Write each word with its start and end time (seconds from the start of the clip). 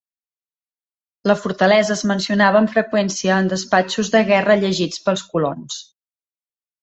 La 1.31 1.35
fortalesa 1.41 1.93
es 1.97 2.01
mencionava 2.11 2.59
amb 2.61 2.71
freqüència 2.77 3.37
en 3.43 3.51
despatxos 3.53 4.09
de 4.17 4.23
guerra 4.31 4.57
llegits 4.63 5.03
pels 5.09 5.27
colons. 5.35 5.77